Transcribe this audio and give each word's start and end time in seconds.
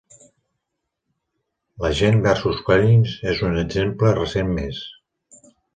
"La 1.85 1.91
gent 2.01 2.19
versus 2.25 2.65
Collins" 2.71 3.15
és 3.35 3.47
un 3.51 3.63
exemple 3.69 4.19
recent 4.21 4.55
més. 4.61 4.85